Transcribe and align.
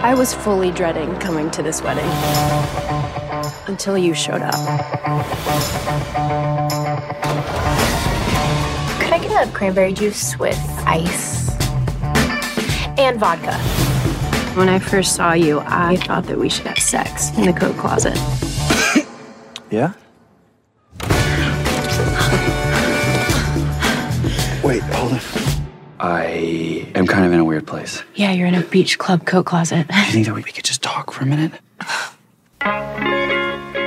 I 0.00 0.14
was 0.14 0.32
fully 0.32 0.70
dreading 0.70 1.12
coming 1.18 1.50
to 1.50 1.60
this 1.60 1.82
wedding 1.82 2.08
until 3.66 3.98
you 3.98 4.14
showed 4.14 4.42
up. 4.42 4.54
Could 9.00 9.12
I 9.12 9.18
get 9.20 9.48
a 9.48 9.50
cranberry 9.50 9.92
juice 9.92 10.38
with 10.38 10.56
ice 10.86 11.50
and 12.96 13.18
vodka? 13.18 13.58
When 14.56 14.68
I 14.68 14.78
first 14.78 15.16
saw 15.16 15.32
you, 15.32 15.60
I 15.66 15.96
thought 15.96 16.24
that 16.26 16.38
we 16.38 16.48
should 16.48 16.68
have 16.68 16.78
sex 16.78 17.36
in 17.36 17.46
the 17.46 17.52
coat 17.52 17.76
closet. 17.76 18.16
Yeah? 19.68 19.94
Wait, 24.62 24.82
hold 24.82 25.12
on. 25.14 25.47
I 26.00 26.86
am 26.94 27.06
kind 27.06 27.26
of 27.26 27.32
in 27.32 27.40
a 27.40 27.44
weird 27.44 27.66
place. 27.66 28.02
Yeah, 28.14 28.30
you're 28.30 28.46
in 28.46 28.54
a 28.54 28.62
beach 28.62 28.98
club 28.98 29.26
coat 29.26 29.46
closet. 29.46 29.88
Do 29.88 29.96
you 29.96 30.12
think 30.12 30.26
that 30.26 30.34
we 30.34 30.42
could 30.44 30.64
just 30.64 30.80
talk 30.82 31.10
for 31.10 31.24
a 31.24 31.26
minute? 31.26 31.52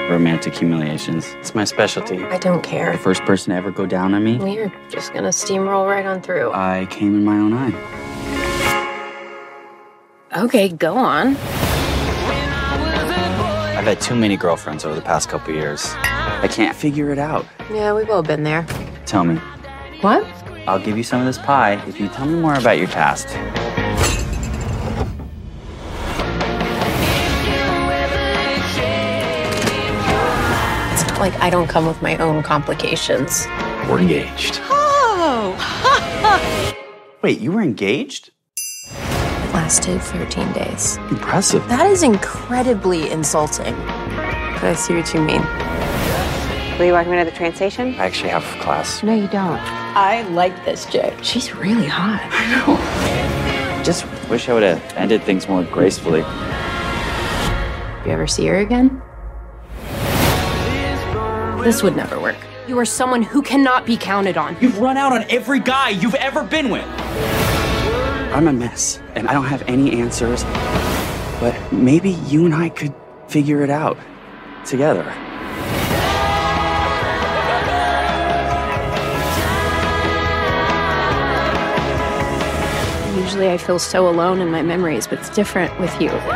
Romantic 0.09 0.54
humiliations. 0.54 1.26
It's 1.39 1.56
my 1.56 1.64
specialty. 1.64 2.22
I 2.26 2.38
don't 2.38 2.62
care. 2.64 2.92
The 2.92 2.98
first 2.98 3.22
person 3.22 3.52
to 3.52 3.56
ever 3.56 3.72
go 3.72 3.86
down 3.86 4.14
on 4.14 4.26
me, 4.26 4.38
We're 4.38 4.73
just 4.89 5.14
gonna 5.14 5.30
steamroll 5.30 5.88
right 5.89 6.06
on 6.06 6.22
through. 6.22 6.52
I 6.52 6.86
came 6.89 7.16
in 7.16 7.23
my 7.23 7.38
own 7.38 7.54
eye. 7.54 7.73
Okay, 10.44 10.67
go 10.67 10.95
on. 10.98 11.38
I've 13.78 13.88
had 13.88 14.02
too 14.02 14.16
many 14.16 14.36
girlfriends 14.36 14.84
over 14.84 14.95
the 14.95 15.02
past 15.02 15.30
couple 15.30 15.54
years. 15.54 15.94
I 15.95 16.50
can't 16.52 16.76
figure 16.76 17.09
it 17.12 17.20
out. 17.20 17.45
Yeah, 17.72 17.94
we've 17.94 18.09
all 18.09 18.22
been 18.22 18.44
there. 18.44 18.66
Tell 19.06 19.23
me. 19.23 19.38
What? 20.02 20.26
I'll 20.67 20.80
give 20.80 20.95
you 20.95 21.04
some 21.04 21.20
of 21.20 21.26
this 21.26 21.40
pie 21.40 21.84
if 21.88 22.00
you 22.00 22.08
tell 22.09 22.28
me 22.28 22.40
more 22.40 22.54
about 22.54 22.78
your 22.78 22.88
past. 22.88 23.26
It's 30.94 31.09
not 31.09 31.20
like 31.20 31.34
I 31.42 31.50
don't 31.50 31.67
come 31.67 31.88
with 31.88 32.02
my 32.04 32.16
own 32.17 32.44
complications. 32.44 33.48
We're 33.89 34.00
engaged. 34.00 34.59
Oh! 34.66 35.58
Wait, 37.23 37.39
you 37.39 37.52
were 37.52 37.62
engaged? 37.62 38.30
It 38.95 39.54
lasted 39.54 40.00
13 40.00 40.54
days. 40.54 40.98
Impressive. 41.09 41.67
That 41.70 41.88
is 41.88 42.04
incredibly 42.04 43.09
insulting. 43.09 43.76
But 43.76 44.64
I 44.64 44.76
see 44.76 44.94
what 44.94 45.12
you 45.12 45.22
mean. 45.22 45.42
Will 46.78 46.86
you 46.86 46.94
walk 46.94 47.08
me 47.08 47.17
to 47.17 47.26
the 47.26 47.32
train 47.32 47.54
station? 47.56 47.95
I 47.95 48.06
actually 48.06 48.30
have 48.30 48.44
class. 48.62 49.02
No, 49.02 49.16
you 49.16 49.28
don't. 49.28 49.80
I 49.94 50.22
like 50.30 50.64
this 50.64 50.86
chick. 50.86 51.14
She's 51.22 51.53
really 51.53 51.86
hot. 51.86 52.22
I 52.31 53.75
know. 53.75 53.84
Just 53.84 54.06
wish 54.30 54.48
I 54.48 54.53
would 54.53 54.64
have 54.64 54.81
ended 54.95 55.23
things 55.23 55.49
more 55.49 55.64
gracefully. 55.64 56.21
You 58.05 58.11
ever 58.11 58.26
see 58.26 58.45
her 58.48 58.60
again? 58.60 59.02
This 61.61 61.83
would 61.83 61.95
never 61.95 62.20
work. 62.20 62.38
You 62.67 62.80
are 62.80 62.86
someone 62.86 63.21
who 63.21 63.42
cannot 63.42 63.86
be 63.86 63.98
counted 63.98 64.38
on. 64.38 64.55
You've 64.61 64.80
run 64.80 64.95
out 64.95 65.11
on 65.11 65.26
every 65.30 65.60
guy 65.60 65.89
you've 65.89 66.15
ever 66.15 66.44
been 66.44 66.70
with. 66.70 66.86
I'm 68.33 68.48
a 68.48 68.54
mess, 68.54 69.02
and 69.15 69.27
I 69.27 69.33
don't 69.33 69.45
have 69.45 69.61
any 69.67 69.99
answers. 69.99 70.45
But 71.42 71.60
maybe 71.73 72.11
you 72.11 72.45
and 72.45 72.55
I 72.55 72.70
could 72.70 72.94
figure 73.27 73.61
it 73.61 73.70
out 73.70 73.98
together. 74.64 75.14
Usually 83.21 83.52
I 83.52 83.58
feel 83.59 83.77
so 83.77 84.09
alone 84.09 84.39
in 84.39 84.49
my 84.49 84.64
memories, 84.64 85.05
but 85.05 85.20
it's 85.20 85.30
different 85.30 85.80
with 85.80 86.02
you. 86.02 86.09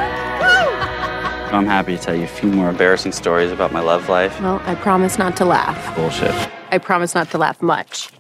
I'm 1.56 1.66
happy 1.66 1.98
to 1.98 2.04
tell 2.04 2.14
you 2.14 2.26
a 2.26 2.28
few 2.28 2.52
more 2.52 2.70
embarrassing 2.70 3.12
stories 3.12 3.52
about 3.52 3.74
my 3.74 3.80
love 3.80 4.08
life. 4.08 4.40
Well, 4.40 4.62
I 4.66 4.76
promise 4.76 5.18
not 5.18 5.36
to 5.38 5.46
laugh. 5.46 5.96
Bullshit. 5.96 6.32
I 6.70 6.78
promise 6.78 7.16
not 7.16 7.32
to 7.32 7.40
laugh 7.40 7.60
much. 7.60 8.12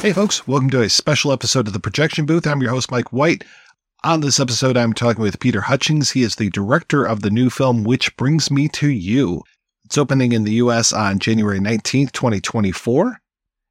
Hey, 0.00 0.14
folks, 0.14 0.48
welcome 0.48 0.70
to 0.70 0.80
a 0.80 0.88
special 0.88 1.32
episode 1.32 1.66
of 1.66 1.74
the 1.74 1.80
Projection 1.80 2.24
Booth. 2.24 2.46
I'm 2.46 2.62
your 2.62 2.70
host, 2.70 2.90
Mike 2.90 3.12
White. 3.12 3.44
On 4.02 4.22
this 4.22 4.40
episode, 4.40 4.78
I'm 4.78 4.94
talking 4.94 5.20
with 5.20 5.40
Peter 5.40 5.60
Hutchings. 5.60 6.12
He 6.12 6.22
is 6.22 6.36
the 6.36 6.48
director 6.48 7.04
of 7.04 7.20
the 7.20 7.28
new 7.28 7.50
film, 7.50 7.84
Which 7.84 8.16
Brings 8.16 8.50
Me 8.50 8.66
to 8.68 8.88
You. 8.88 9.42
It's 9.84 9.98
opening 9.98 10.32
in 10.32 10.44
the 10.44 10.54
U.S. 10.54 10.90
on 10.90 11.18
January 11.18 11.58
19th, 11.58 12.12
2024. 12.12 13.20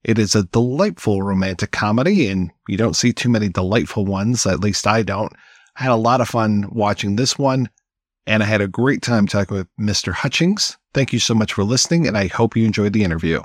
It 0.03 0.19
is 0.19 0.35
a 0.35 0.43
delightful 0.43 1.23
romantic 1.23 1.71
comedy, 1.71 2.27
and 2.27 2.51
you 2.67 2.77
don't 2.77 2.95
see 2.95 3.11
too 3.11 3.27
many 3.27 3.49
delightful 3.49 4.05
ones, 4.05 4.45
at 4.45 4.59
least 4.59 4.85
I 4.85 5.01
don't. 5.01 5.33
I 5.75 5.81
had 5.81 5.91
a 5.91 5.95
lot 5.95 6.21
of 6.21 6.29
fun 6.29 6.67
watching 6.71 7.15
this 7.15 7.39
one, 7.39 7.67
and 8.27 8.43
I 8.43 8.45
had 8.45 8.61
a 8.61 8.67
great 8.67 9.01
time 9.01 9.25
talking 9.25 9.57
with 9.57 9.67
Mr. 9.81 10.13
Hutchings. 10.13 10.77
Thank 10.93 11.11
you 11.11 11.17
so 11.17 11.33
much 11.33 11.53
for 11.53 11.63
listening, 11.63 12.07
and 12.07 12.15
I 12.15 12.27
hope 12.27 12.55
you 12.55 12.65
enjoyed 12.65 12.93
the 12.93 13.03
interview. 13.03 13.41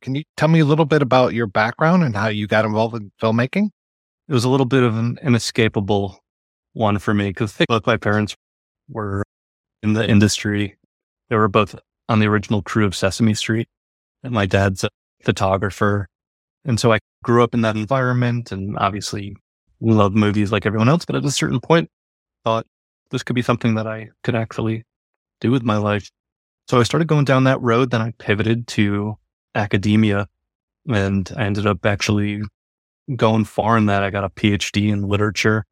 Can 0.00 0.14
you 0.14 0.22
tell 0.38 0.48
me 0.48 0.60
a 0.60 0.64
little 0.64 0.86
bit 0.86 1.02
about 1.02 1.34
your 1.34 1.46
background 1.46 2.02
and 2.02 2.16
how 2.16 2.28
you 2.28 2.46
got 2.46 2.64
involved 2.64 2.96
in 2.96 3.12
filmmaking? 3.20 3.68
It 4.28 4.32
was 4.32 4.44
a 4.44 4.48
little 4.48 4.66
bit 4.66 4.82
of 4.82 4.96
an 4.96 5.18
inescapable 5.22 6.18
one 6.72 6.98
for 6.98 7.14
me 7.14 7.30
because 7.30 7.56
both 7.68 7.86
my 7.86 7.96
parents 7.96 8.34
were 8.88 9.22
in 9.82 9.92
the 9.92 10.08
industry. 10.08 10.76
They 11.28 11.36
were 11.36 11.48
both 11.48 11.74
on 12.08 12.18
the 12.18 12.26
original 12.26 12.62
crew 12.62 12.86
of 12.86 12.94
Sesame 12.94 13.34
Street, 13.34 13.68
and 14.22 14.32
my 14.32 14.46
dad's 14.46 14.84
a 14.84 14.88
photographer. 15.22 16.06
And 16.64 16.78
so 16.80 16.92
I 16.92 16.98
grew 17.22 17.42
up 17.42 17.54
in 17.54 17.62
that 17.62 17.76
environment 17.76 18.52
and 18.52 18.76
obviously 18.78 19.36
loved 19.80 20.16
movies 20.16 20.52
like 20.52 20.66
everyone 20.66 20.88
else. 20.88 21.04
But 21.04 21.16
at 21.16 21.24
a 21.24 21.30
certain 21.30 21.60
point, 21.60 21.90
thought 22.44 22.66
this 23.10 23.22
could 23.22 23.36
be 23.36 23.42
something 23.42 23.74
that 23.74 23.86
I 23.86 24.10
could 24.22 24.34
actually 24.34 24.84
do 25.40 25.50
with 25.50 25.62
my 25.62 25.76
life. 25.76 26.10
So 26.68 26.80
I 26.80 26.82
started 26.82 27.08
going 27.08 27.24
down 27.24 27.44
that 27.44 27.60
road. 27.60 27.90
Then 27.90 28.00
I 28.00 28.12
pivoted 28.18 28.66
to 28.68 29.16
academia 29.54 30.26
and 30.88 31.30
I 31.36 31.44
ended 31.44 31.66
up 31.66 31.84
actually 31.84 32.42
going 33.16 33.44
far 33.44 33.76
in 33.76 33.86
that. 33.86 34.02
I 34.02 34.10
got 34.10 34.24
a 34.24 34.30
PhD 34.30 34.90
in 34.90 35.02
literature. 35.02 35.64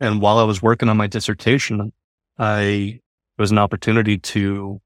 And 0.00 0.20
while 0.20 0.38
I 0.38 0.44
was 0.44 0.62
working 0.62 0.88
on 0.88 0.96
my 0.96 1.06
dissertation, 1.06 1.92
I 2.38 3.00
it 3.38 3.40
was 3.40 3.50
an 3.50 3.58
opportunity 3.58 4.18
to 4.18 4.80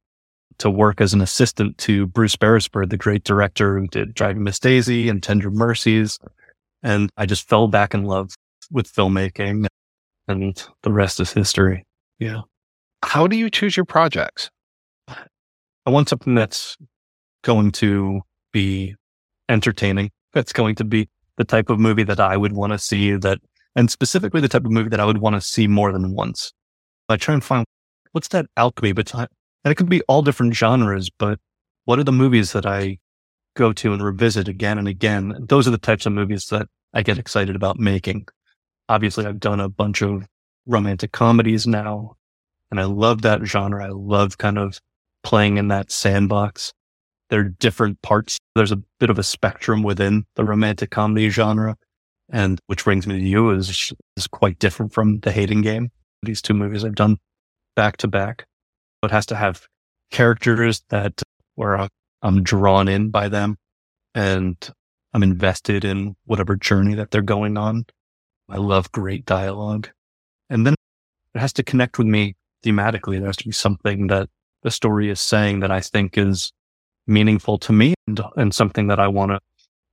to 0.58 0.70
work 0.70 1.00
as 1.00 1.12
an 1.12 1.20
assistant 1.20 1.76
to 1.78 2.06
Bruce 2.06 2.36
Beresford, 2.36 2.90
the 2.90 2.96
great 2.96 3.24
director 3.24 3.78
who 3.78 3.86
did 3.88 4.14
Driving 4.14 4.42
Miss 4.42 4.58
Daisy 4.58 5.08
and 5.08 5.22
Tender 5.22 5.50
Mercies. 5.50 6.18
And 6.82 7.10
I 7.16 7.26
just 7.26 7.48
fell 7.48 7.68
back 7.68 7.94
in 7.94 8.04
love 8.04 8.30
with 8.70 8.90
filmmaking 8.92 9.66
and 10.28 10.66
the 10.82 10.92
rest 10.92 11.20
is 11.20 11.32
history. 11.32 11.84
Yeah. 12.18 12.42
How 13.02 13.26
do 13.26 13.36
you 13.36 13.50
choose 13.50 13.76
your 13.76 13.84
projects? 13.84 14.50
I 15.08 15.90
want 15.90 16.08
something 16.08 16.34
that's 16.34 16.76
going 17.44 17.72
to 17.72 18.22
be 18.52 18.94
entertaining. 19.48 20.10
That's 20.32 20.52
going 20.52 20.74
to 20.76 20.84
be 20.84 21.08
the 21.36 21.44
type 21.44 21.70
of 21.70 21.78
movie 21.78 22.04
that 22.04 22.20
I 22.20 22.36
would 22.36 22.52
want 22.52 22.72
to 22.72 22.78
see 22.78 23.14
that, 23.16 23.38
and 23.74 23.90
specifically 23.90 24.40
the 24.40 24.48
type 24.48 24.64
of 24.64 24.70
movie 24.70 24.88
that 24.90 25.00
I 25.00 25.04
would 25.04 25.18
want 25.18 25.34
to 25.36 25.40
see 25.40 25.66
more 25.66 25.92
than 25.92 26.14
once. 26.14 26.52
I 27.08 27.16
try 27.16 27.34
and 27.34 27.44
find 27.44 27.66
what's 28.12 28.28
that 28.28 28.46
alchemy 28.56 28.92
between, 28.92 29.26
and 29.64 29.72
it 29.72 29.76
could 29.76 29.88
be 29.88 30.02
all 30.02 30.22
different 30.22 30.54
genres, 30.54 31.10
but 31.10 31.38
what 31.84 31.98
are 31.98 32.04
the 32.04 32.12
movies 32.12 32.52
that 32.52 32.66
I 32.66 32.98
go 33.54 33.72
to 33.72 33.92
and 33.92 34.02
revisit 34.02 34.48
again 34.48 34.78
and 34.78 34.88
again? 34.88 35.34
Those 35.48 35.68
are 35.68 35.72
the 35.72 35.78
types 35.78 36.06
of 36.06 36.12
movies 36.12 36.46
that 36.46 36.68
I 36.94 37.02
get 37.02 37.18
excited 37.18 37.54
about 37.54 37.78
making. 37.78 38.26
Obviously, 38.88 39.26
I've 39.26 39.40
done 39.40 39.60
a 39.60 39.68
bunch 39.68 40.02
of 40.02 40.26
romantic 40.66 41.12
comedies 41.12 41.66
now, 41.66 42.16
and 42.70 42.80
I 42.80 42.84
love 42.84 43.22
that 43.22 43.44
genre. 43.44 43.84
I 43.84 43.90
love 43.90 44.38
kind 44.38 44.58
of 44.58 44.80
playing 45.22 45.58
in 45.58 45.68
that 45.68 45.92
sandbox. 45.92 46.72
There 47.30 47.40
are 47.40 47.44
different 47.44 48.00
parts. 48.02 48.38
There's 48.54 48.72
a 48.72 48.82
bit 49.00 49.10
of 49.10 49.18
a 49.18 49.22
spectrum 49.22 49.82
within 49.82 50.24
the 50.36 50.44
romantic 50.44 50.90
comedy 50.90 51.28
genre. 51.28 51.76
And 52.30 52.58
which 52.66 52.84
brings 52.84 53.06
me 53.06 53.18
to 53.18 53.24
you 53.24 53.50
is, 53.50 53.92
is 54.16 54.26
quite 54.26 54.58
different 54.58 54.92
from 54.92 55.20
the 55.20 55.32
hating 55.32 55.62
game. 55.62 55.90
These 56.22 56.42
two 56.42 56.54
movies 56.54 56.84
I've 56.84 56.94
done 56.94 57.18
back 57.74 57.96
to 57.98 58.08
back. 58.08 58.46
It 59.02 59.10
has 59.10 59.26
to 59.26 59.36
have 59.36 59.66
characters 60.10 60.82
that 60.88 61.22
where 61.54 61.88
I'm 62.22 62.42
drawn 62.42 62.88
in 62.88 63.10
by 63.10 63.28
them. 63.28 63.56
and 64.16 64.56
I'm 65.12 65.22
invested 65.22 65.84
in 65.84 66.16
whatever 66.24 66.56
journey 66.56 66.94
that 66.94 67.10
they're 67.10 67.22
going 67.22 67.56
on. 67.56 67.86
I 68.48 68.56
love 68.56 68.90
great 68.92 69.24
dialogue. 69.24 69.88
And 70.50 70.66
then 70.66 70.74
it 71.34 71.38
has 71.38 71.52
to 71.54 71.62
connect 71.62 71.98
with 71.98 72.06
me 72.06 72.34
thematically. 72.64 73.18
There 73.18 73.26
has 73.26 73.36
to 73.38 73.44
be 73.44 73.52
something 73.52 74.08
that 74.08 74.28
the 74.62 74.70
story 74.70 75.10
is 75.10 75.20
saying 75.20 75.60
that 75.60 75.70
I 75.70 75.80
think 75.80 76.18
is 76.18 76.52
meaningful 77.06 77.58
to 77.58 77.72
me 77.72 77.94
and, 78.06 78.20
and 78.36 78.54
something 78.54 78.88
that 78.88 79.00
I 79.00 79.08
want 79.08 79.32
to, 79.32 79.40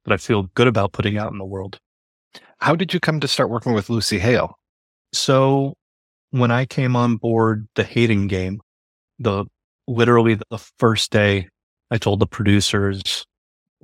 that 0.06 0.14
I 0.14 0.18
feel 0.18 0.44
good 0.56 0.68
about 0.68 0.92
putting 0.92 1.18
out 1.18 1.32
in 1.32 1.38
the 1.38 1.46
world. 1.46 1.78
How 2.60 2.76
did 2.76 2.94
you 2.94 3.00
come 3.00 3.20
to 3.20 3.28
start 3.28 3.50
working 3.50 3.74
with 3.74 3.90
Lucy 3.90 4.20
Hale? 4.20 4.56
So 5.12 5.74
when 6.32 6.52
I 6.52 6.66
came 6.66 6.96
on 6.96 7.18
board 7.18 7.68
the 7.76 7.84
hating 7.84 8.28
game, 8.28 8.62
the 9.20 9.46
literally 9.88 10.40
the 10.50 10.58
first 10.80 11.12
day 11.12 11.50
I 11.92 11.98
told 11.98 12.20
the 12.20 12.28
producers, 12.28 13.26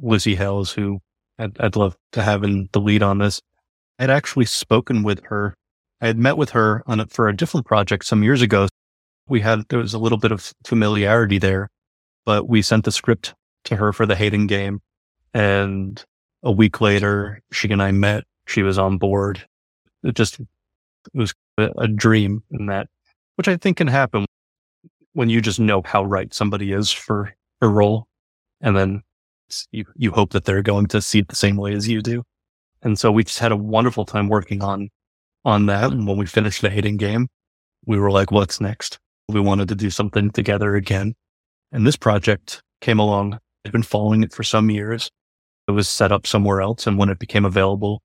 Lucy 0.02 0.36
Hales, 0.36 0.72
who 0.72 1.00
I'd, 1.38 1.60
I'd 1.60 1.76
love 1.76 1.96
to 2.14 2.24
have 2.24 2.44
in 2.44 2.70
the 2.72 2.80
lead 2.80 3.04
on 3.04 3.20
this. 3.20 3.42
I'd 4.00 4.10
actually 4.10 4.46
spoken 4.46 5.04
with 5.04 5.24
her. 5.26 5.54
I 6.02 6.08
had 6.08 6.18
met 6.18 6.38
with 6.38 6.52
her 6.52 6.82
on 6.88 7.02
a, 7.02 7.08
for 7.08 7.28
a 7.28 7.36
different 7.36 7.68
project 7.68 8.06
some 8.06 8.24
years 8.24 8.42
ago. 8.42 8.68
We 9.28 9.42
had, 9.42 9.66
there 9.70 9.80
was 9.80 9.94
a 9.94 10.00
little 10.00 10.18
bit 10.18 10.32
of 10.32 10.52
familiarity 10.66 11.38
there, 11.38 11.70
but 12.30 12.48
we 12.48 12.62
sent 12.62 12.86
the 12.86 12.92
script 12.92 13.34
to 13.64 13.76
her 13.76 13.92
for 13.92 14.06
the 14.06 14.16
hating 14.16 14.46
game. 14.46 14.82
And 15.34 16.06
a 16.44 16.52
week 16.52 16.80
later, 16.80 17.42
she 17.52 17.68
and 17.72 17.82
I 17.82 17.90
met. 17.90 18.24
She 18.46 18.62
was 18.62 18.78
on 18.78 19.00
board. 19.00 19.44
It 20.04 20.14
just, 20.14 20.40
it 20.40 20.48
was 21.16 21.34
a, 21.58 21.88
dream 21.88 22.44
in 22.52 22.68
that, 22.68 22.86
which 23.34 23.48
I 23.48 23.58
think 23.58 23.78
can 23.78 23.88
happen 23.88 24.28
when 25.14 25.32
you 25.32 25.42
just 25.42 25.60
know 25.60 25.82
how 25.84 26.04
right 26.04 26.32
somebody 26.32 26.72
is 26.72 26.92
for 26.92 27.34
a 27.62 27.68
role. 27.68 28.06
And 28.62 28.78
then 28.78 29.02
you, 29.72 29.86
you 29.96 30.12
hope 30.12 30.34
that 30.34 30.46
they're 30.46 30.62
going 30.62 30.86
to 30.90 31.02
see 31.02 31.18
it 31.18 31.30
the 31.30 31.36
same 31.36 31.58
way 31.58 31.74
as 31.74 31.88
you 31.88 32.00
do. 32.00 32.22
And 32.84 33.00
so 33.00 33.12
we 33.12 33.24
just 33.24 33.40
had 33.40 33.52
a 33.52 33.58
wonderful 33.58 34.06
time 34.06 34.28
working 34.28 34.62
on, 34.62 34.90
on 35.46 35.66
that. 35.66 35.92
And 35.92 36.06
when 36.06 36.18
we 36.18 36.28
finished 36.28 36.62
the 36.62 36.70
hating 36.70 36.98
game, 36.98 37.28
we 37.88 37.98
were 37.98 38.12
like, 38.12 38.30
what's 38.30 38.62
next? 38.62 39.00
We 39.28 39.40
wanted 39.40 39.70
to 39.70 39.76
do 39.76 39.90
something 39.90 40.30
together 40.30 40.76
again. 40.76 41.16
And 41.72 41.86
this 41.86 41.96
project 41.96 42.62
came 42.82 43.00
along. 43.00 43.40
I'd 43.66 43.72
been 43.72 43.84
following 43.84 44.24
it 44.24 44.34
for 44.34 44.44
some 44.44 44.70
years. 44.70 45.10
It 45.68 45.72
was 45.72 45.88
set 45.88 46.12
up 46.12 46.26
somewhere 46.26 46.62
else. 46.62 46.88
And 46.88 46.98
when 46.98 47.10
it 47.10 47.20
became 47.20 47.46
available, 47.46 48.02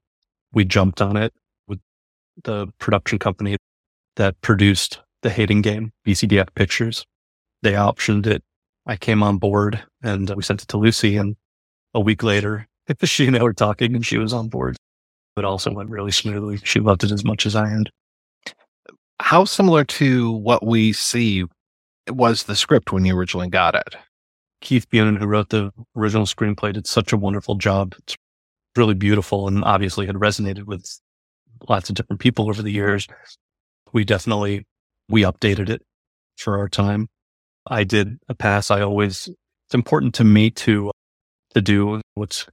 we 0.52 0.64
jumped 0.64 1.00
on 1.00 1.16
it 1.16 1.32
with 1.66 1.80
the 2.42 2.66
production 2.78 3.18
company 3.18 3.56
that 4.16 4.40
produced 4.42 5.00
the 5.22 5.30
hating 5.30 5.62
game, 5.62 5.92
BCDF 6.06 6.48
Pictures. 6.54 7.04
They 7.62 7.72
optioned 7.72 8.26
it 8.26 8.42
I 8.86 8.96
came 8.96 9.22
on 9.22 9.38
board 9.38 9.82
and 10.02 10.28
we 10.34 10.42
sent 10.42 10.62
it 10.62 10.68
to 10.68 10.76
Lucy. 10.76 11.16
And 11.16 11.36
a 11.94 12.00
week 12.00 12.22
later, 12.22 12.66
she 13.04 13.26
and 13.26 13.36
I 13.36 13.42
were 13.42 13.54
talking 13.54 13.94
and 13.94 14.04
she 14.04 14.18
was 14.18 14.32
on 14.32 14.48
board. 14.48 14.76
It 15.36 15.44
also 15.44 15.72
went 15.72 15.90
really 15.90 16.12
smoothly. 16.12 16.58
She 16.58 16.80
loved 16.80 17.02
it 17.02 17.10
as 17.10 17.24
much 17.24 17.46
as 17.46 17.56
I 17.56 17.68
had. 17.68 17.90
How 19.20 19.44
similar 19.44 19.84
to 19.84 20.32
what 20.32 20.64
we 20.64 20.92
see 20.92 21.44
was 22.08 22.44
the 22.44 22.56
script 22.56 22.92
when 22.92 23.04
you 23.04 23.16
originally 23.16 23.48
got 23.48 23.74
it? 23.74 23.96
Keith 24.60 24.88
Bunin, 24.90 25.18
who 25.18 25.26
wrote 25.26 25.50
the 25.50 25.72
original 25.96 26.26
screenplay, 26.26 26.72
did 26.72 26.86
such 26.86 27.12
a 27.12 27.16
wonderful 27.16 27.54
job. 27.54 27.94
It's 27.98 28.16
really 28.76 28.94
beautiful 28.94 29.46
and 29.46 29.62
obviously 29.64 30.06
had 30.06 30.16
resonated 30.16 30.64
with 30.64 31.00
lots 31.68 31.88
of 31.88 31.94
different 31.94 32.20
people 32.20 32.48
over 32.48 32.62
the 32.62 32.72
years. 32.72 33.06
We 33.92 34.04
definitely, 34.04 34.66
we 35.08 35.22
updated 35.22 35.68
it 35.68 35.82
for 36.36 36.58
our 36.58 36.68
time. 36.68 37.08
I 37.66 37.84
did 37.84 38.18
a 38.28 38.34
pass. 38.34 38.70
I 38.70 38.80
always, 38.80 39.28
it's 39.28 39.74
important 39.74 40.14
to 40.16 40.24
me 40.24 40.50
to, 40.50 40.90
to 41.54 41.62
do 41.62 42.00
what's 42.14 42.46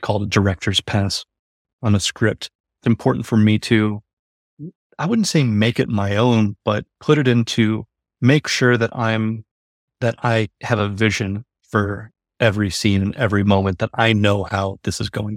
called 0.00 0.22
a 0.22 0.26
director's 0.26 0.80
pass 0.80 1.24
on 1.82 1.94
a 1.94 2.00
script. 2.00 2.50
It's 2.80 2.86
important 2.86 3.26
for 3.26 3.36
me 3.36 3.58
to, 3.60 4.02
I 4.98 5.06
wouldn't 5.06 5.28
say 5.28 5.44
make 5.44 5.78
it 5.78 5.88
my 5.88 6.16
own, 6.16 6.56
but 6.64 6.86
put 7.00 7.18
it 7.18 7.28
into 7.28 7.84
make 8.20 8.48
sure 8.48 8.76
that 8.76 8.96
I'm, 8.96 9.44
that 10.00 10.16
I 10.22 10.48
have 10.62 10.78
a 10.78 10.88
vision 10.88 11.44
for 11.62 12.10
every 12.40 12.70
scene 12.70 13.02
and 13.02 13.16
every 13.16 13.44
moment 13.44 13.78
that 13.78 13.90
I 13.94 14.12
know 14.12 14.44
how 14.44 14.78
this 14.82 15.00
is 15.00 15.10
going 15.10 15.36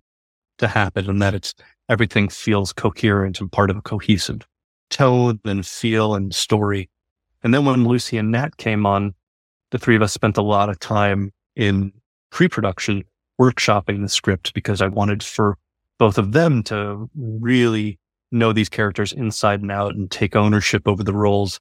to 0.58 0.68
happen 0.68 1.10
and 1.10 1.22
that 1.22 1.34
it's 1.34 1.54
everything 1.88 2.30
feels 2.30 2.74
coherent 2.74 3.40
and 3.40 3.52
part 3.52 3.70
of 3.70 3.78
a 3.78 3.82
cohesive 3.82 4.46
tone 4.90 5.40
and 5.46 5.66
feel 5.66 6.16
and 6.16 6.34
story. 6.34 6.90
And 7.44 7.54
then 7.54 7.66
when 7.66 7.86
Lucy 7.86 8.18
and 8.18 8.32
Nat 8.32 8.58
came 8.58 8.86
on, 8.86 9.14
the 9.72 9.80
three 9.80 9.96
of 9.96 10.02
us 10.02 10.14
spent 10.14 10.38
a 10.38 10.42
lot 10.42 10.70
of 10.70 10.80
time 10.80 11.32
in 11.56 11.94
pre-production 12.32 13.04
workshopping 13.40 14.02
the 14.02 14.10
script 14.10 14.54
because 14.54 14.82
I 14.82 14.88
wanted 14.88 15.24
for 15.24 15.58
both 15.98 16.18
of 16.18 16.32
them 16.34 16.64
to 16.64 17.10
really 17.16 18.00
know 18.32 18.54
these 18.54 18.70
characters 18.70 19.12
inside 19.12 19.62
and 19.62 19.72
out 19.72 19.96
and 19.96 20.10
take 20.10 20.36
ownership 20.36 20.88
over 20.88 21.04
the 21.04 21.14
roles. 21.14 21.60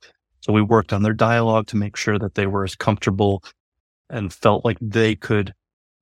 So 0.49 0.55
we 0.55 0.63
worked 0.63 0.95
on 0.95 1.03
their 1.03 1.13
dialogue 1.13 1.67
to 1.69 1.77
make 1.77 1.95
sure 1.95 2.19
that 2.19 2.35
they 2.35 2.47
were 2.47 2.65
as 2.65 2.75
comfortable 2.75 3.43
and 4.09 4.33
felt 4.33 4.65
like 4.65 4.79
they 4.81 5.15
could, 5.15 5.53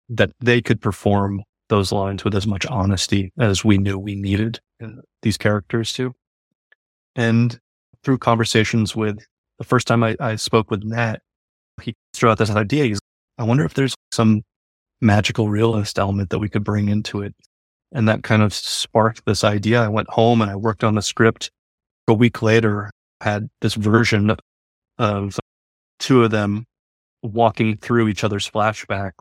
that 0.09 0.31
they 0.39 0.63
could 0.63 0.81
perform 0.81 1.43
those 1.69 1.91
lines 1.91 2.23
with 2.23 2.33
as 2.33 2.47
much 2.47 2.65
honesty 2.67 3.33
as 3.41 3.65
we 3.65 3.77
knew 3.77 3.99
we 3.99 4.15
needed 4.15 4.61
these 5.23 5.37
characters 5.37 5.93
to. 5.95 6.15
And 7.17 7.59
through 8.05 8.19
conversations 8.19 8.95
with 8.95 9.19
the 9.59 9.65
first 9.65 9.89
time 9.89 10.05
I, 10.05 10.17
I 10.21 10.37
spoke 10.37 10.71
with 10.71 10.85
Nat, 10.85 11.23
he 11.83 11.97
threw 12.15 12.31
out 12.31 12.39
this 12.39 12.51
idea. 12.51 12.85
He's, 12.85 13.01
I 13.39 13.43
wonder 13.43 13.65
if 13.65 13.75
there's 13.75 13.97
some 14.13 14.43
magical 15.01 15.49
realist 15.49 15.99
element 15.99 16.31
that 16.31 16.39
we 16.39 16.49
could 16.49 16.63
bring 16.63 16.89
into 16.89 17.21
it. 17.21 17.35
And 17.91 18.09
that 18.09 18.23
kind 18.23 18.43
of 18.43 18.55
sparked 18.55 19.25
this 19.27 19.43
idea. 19.43 19.83
I 19.83 19.89
went 19.89 20.11
home 20.11 20.41
and 20.41 20.53
I 20.53 20.55
worked 20.55 20.85
on 20.85 20.95
the 20.95 21.03
script. 21.03 21.51
A 22.07 22.15
week 22.15 22.43
later, 22.43 22.93
had 23.21 23.49
this 23.61 23.75
version 23.75 24.37
of 24.99 25.39
two 25.99 26.25
of 26.25 26.31
them 26.31 26.65
walking 27.23 27.77
through 27.77 28.09
each 28.09 28.25
other's 28.25 28.49
flashback. 28.49 29.13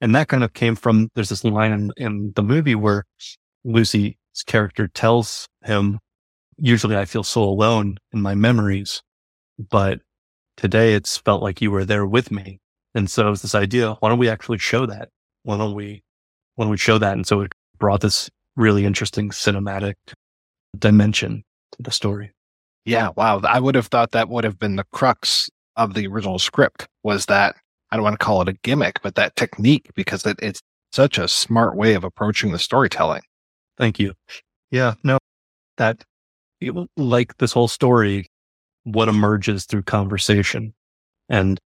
And 0.00 0.14
that 0.14 0.28
kind 0.28 0.44
of 0.44 0.52
came 0.52 0.76
from, 0.76 1.08
there's 1.14 1.28
this 1.28 1.44
line 1.44 1.72
in, 1.72 1.92
in 1.96 2.32
the 2.36 2.42
movie 2.42 2.74
where 2.74 3.04
Lucy's 3.64 4.14
character 4.46 4.88
tells 4.88 5.48
him, 5.64 5.98
usually 6.56 6.96
I 6.96 7.04
feel 7.04 7.22
so 7.22 7.42
alone 7.42 7.98
in 8.12 8.20
my 8.20 8.34
memories, 8.34 9.02
but 9.58 10.00
today 10.56 10.94
it's 10.94 11.16
felt 11.16 11.42
like 11.42 11.60
you 11.60 11.70
were 11.70 11.84
there 11.84 12.06
with 12.06 12.30
me. 12.30 12.60
And 12.94 13.10
so 13.10 13.32
it's 13.32 13.42
this 13.42 13.54
idea, 13.54 13.94
why 14.00 14.08
don't 14.08 14.18
we 14.18 14.28
actually 14.28 14.58
show 14.58 14.86
that? 14.86 15.08
Why 15.42 15.56
don't 15.56 15.74
we, 15.74 16.02
why 16.54 16.64
don't 16.64 16.70
we 16.70 16.76
show 16.76 16.98
that? 16.98 17.12
And 17.12 17.26
so 17.26 17.42
it 17.42 17.52
brought 17.78 18.00
this 18.00 18.28
really 18.56 18.84
interesting 18.84 19.30
cinematic 19.30 19.94
dimension 20.76 21.44
to 21.72 21.82
the 21.82 21.92
story. 21.92 22.32
Yeah. 22.88 23.10
Wow. 23.16 23.40
I 23.44 23.60
would 23.60 23.74
have 23.74 23.86
thought 23.86 24.12
that 24.12 24.28
would 24.28 24.44
have 24.44 24.58
been 24.58 24.76
the 24.76 24.86
crux 24.92 25.50
of 25.76 25.94
the 25.94 26.06
original 26.06 26.38
script 26.38 26.88
was 27.02 27.26
that 27.26 27.56
I 27.90 27.96
don't 27.96 28.02
want 28.02 28.18
to 28.18 28.24
call 28.24 28.42
it 28.42 28.48
a 28.48 28.54
gimmick, 28.64 29.00
but 29.02 29.14
that 29.14 29.36
technique 29.36 29.90
because 29.94 30.24
it, 30.26 30.38
it's 30.42 30.60
such 30.92 31.18
a 31.18 31.28
smart 31.28 31.76
way 31.76 31.94
of 31.94 32.04
approaching 32.04 32.52
the 32.52 32.58
storytelling. 32.58 33.22
Thank 33.76 33.98
you. 33.98 34.14
Yeah. 34.70 34.94
No, 35.04 35.18
that 35.76 36.04
like 36.96 37.36
this 37.38 37.52
whole 37.52 37.68
story 37.68 38.26
what 38.84 39.08
emerges 39.08 39.66
through 39.66 39.82
conversation. 39.82 40.74
And 41.28 41.58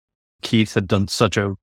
Keith 0.41 0.73
had 0.73 0.87
done 0.87 1.07
such 1.07 1.37
a 1.37 1.53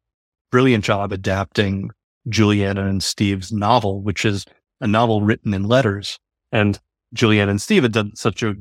brilliant 0.53 0.85
job 0.85 1.13
adapting 1.13 1.91
Julianna 2.29 2.87
and 2.87 3.03
Steve's 3.03 3.53
novel, 3.53 4.01
which 4.03 4.25
is 4.25 4.47
a 4.81 4.87
novel 4.87 5.23
written 5.23 5.53
in 5.53 5.65
letters. 5.65 6.19
And 6.53 6.79
Julianna 7.13 7.51
and 7.51 7.61
Steve 7.61 7.83
had 7.83 7.93
done 7.93 8.15
such 8.15 8.43
a 8.43 8.55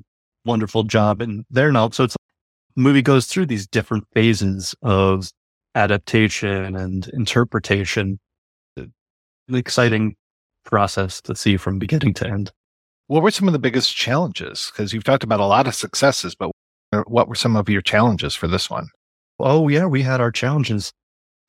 wonderful 0.48 0.84
job 0.84 1.22
in 1.22 1.46
their 1.51 1.72
novel. 1.72 1.92
So 1.92 2.06
it's 2.06 2.16
the 2.75 2.82
movie 2.82 3.04
goes 3.04 3.27
through 3.27 3.46
these 3.46 3.68
different 3.68 4.06
phases 4.13 4.74
of 4.82 5.30
adaptation 5.75 6.75
and 6.75 7.08
interpretation. 7.10 8.20
An 8.77 9.56
exciting 9.56 10.16
process 10.66 11.22
to 11.22 11.36
see 11.36 11.56
from 11.58 11.80
beginning 11.80 12.13
to 12.16 12.27
end. 12.27 12.51
What 13.08 13.24
were 13.24 13.32
some 13.32 13.48
of 13.48 13.54
the 13.54 13.60
biggest 13.60 13.96
challenges? 13.96 14.72
Because 14.72 14.92
you've 14.92 15.06
talked 15.06 15.24
about 15.24 15.39
a 15.39 15.46
lot 15.46 15.68
of 15.68 15.75
successes, 15.75 16.36
but 16.36 16.51
what 17.06 17.30
were 17.30 17.36
some 17.36 17.56
of 17.56 17.70
your 17.70 17.82
challenges 17.82 18.36
for 18.36 18.48
this 18.48 18.70
one? 18.70 18.88
Oh, 19.39 19.68
yeah, 19.70 19.86
we 19.86 20.01
had 20.01 20.20
our 20.20 20.32
challenges. 20.32 20.92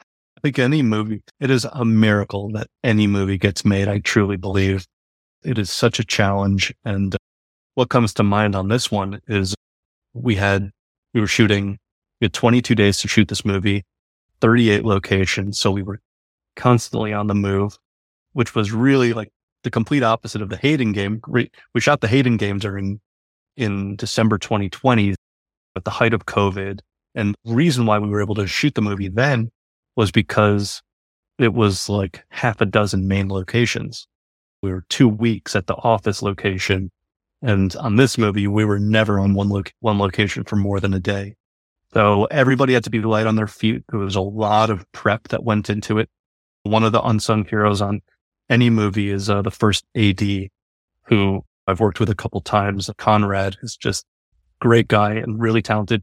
I 0.00 0.40
think 0.42 0.58
any 0.58 0.82
movie, 0.82 1.22
it 1.40 1.50
is 1.50 1.64
a 1.64 1.84
miracle 1.84 2.50
that 2.52 2.68
any 2.84 3.08
movie 3.08 3.38
gets 3.38 3.64
made. 3.64 3.88
I 3.88 3.98
truly 3.98 4.36
believe 4.36 4.86
it 5.42 5.58
is 5.58 5.70
such 5.70 5.98
a 5.98 6.04
challenge. 6.04 6.72
And 6.84 7.16
what 7.78 7.90
comes 7.90 8.12
to 8.12 8.24
mind 8.24 8.56
on 8.56 8.66
this 8.66 8.90
one 8.90 9.20
is 9.28 9.54
we 10.12 10.34
had, 10.34 10.72
we 11.14 11.20
were 11.20 11.28
shooting, 11.28 11.78
we 12.20 12.24
had 12.24 12.32
22 12.32 12.74
days 12.74 12.98
to 12.98 13.06
shoot 13.06 13.28
this 13.28 13.44
movie, 13.44 13.84
38 14.40 14.84
locations. 14.84 15.60
So 15.60 15.70
we 15.70 15.84
were 15.84 16.00
constantly 16.56 17.12
on 17.12 17.28
the 17.28 17.36
move, 17.36 17.78
which 18.32 18.52
was 18.52 18.72
really 18.72 19.12
like 19.12 19.30
the 19.62 19.70
complete 19.70 20.02
opposite 20.02 20.42
of 20.42 20.48
the 20.48 20.56
hating 20.56 20.90
game. 20.90 21.22
We 21.28 21.80
shot 21.80 22.00
the 22.00 22.08
hating 22.08 22.36
game 22.38 22.58
during 22.58 23.00
in 23.56 23.94
December 23.94 24.38
2020 24.38 25.14
at 25.76 25.84
the 25.84 25.90
height 25.92 26.14
of 26.14 26.26
COVID. 26.26 26.80
And 27.14 27.36
the 27.44 27.54
reason 27.54 27.86
why 27.86 28.00
we 28.00 28.08
were 28.08 28.20
able 28.20 28.34
to 28.34 28.48
shoot 28.48 28.74
the 28.74 28.82
movie 28.82 29.06
then 29.06 29.52
was 29.94 30.10
because 30.10 30.82
it 31.38 31.54
was 31.54 31.88
like 31.88 32.24
half 32.30 32.60
a 32.60 32.66
dozen 32.66 33.06
main 33.06 33.28
locations. 33.28 34.08
We 34.64 34.72
were 34.72 34.84
two 34.88 35.06
weeks 35.06 35.54
at 35.54 35.68
the 35.68 35.76
office 35.76 36.22
location. 36.22 36.90
And 37.42 37.74
on 37.76 37.96
this 37.96 38.18
movie, 38.18 38.46
we 38.46 38.64
were 38.64 38.78
never 38.78 39.20
on 39.20 39.34
one, 39.34 39.48
lo- 39.48 39.62
one 39.80 39.98
location 39.98 40.44
for 40.44 40.56
more 40.56 40.80
than 40.80 40.94
a 40.94 41.00
day. 41.00 41.36
So 41.94 42.24
everybody 42.26 42.74
had 42.74 42.84
to 42.84 42.90
be 42.90 43.00
light 43.00 43.26
on 43.26 43.36
their 43.36 43.46
feet. 43.46 43.82
There 43.88 44.00
was 44.00 44.16
a 44.16 44.20
lot 44.20 44.70
of 44.70 44.90
prep 44.92 45.28
that 45.28 45.44
went 45.44 45.70
into 45.70 45.98
it. 45.98 46.10
One 46.64 46.84
of 46.84 46.92
the 46.92 47.02
unsung 47.02 47.44
heroes 47.44 47.80
on 47.80 48.00
any 48.50 48.70
movie 48.70 49.10
is 49.10 49.30
uh, 49.30 49.42
the 49.42 49.50
first 49.50 49.84
AD, 49.96 50.20
who 51.04 51.44
I've 51.66 51.80
worked 51.80 52.00
with 52.00 52.10
a 52.10 52.14
couple 52.14 52.40
times. 52.40 52.90
Conrad 52.98 53.56
is 53.62 53.76
just 53.76 54.04
great 54.60 54.88
guy 54.88 55.14
and 55.14 55.40
really 55.40 55.62
talented. 55.62 56.02